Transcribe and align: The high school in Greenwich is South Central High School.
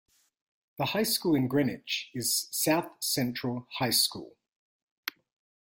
The 0.79 0.85
high 0.85 1.03
school 1.03 1.35
in 1.35 1.47
Greenwich 1.47 2.09
is 2.15 2.47
South 2.49 2.89
Central 3.01 3.67
High 3.73 3.91
School. 3.91 4.35